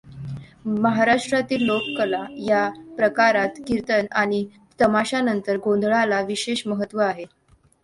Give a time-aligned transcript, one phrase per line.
[0.65, 2.67] महाराष्ट्रातील लोककला या
[2.97, 4.43] प्रकारात किर्तन आणि
[4.79, 7.25] तमाशानंतर गोंधळाला विशेष महत्त्व आहे.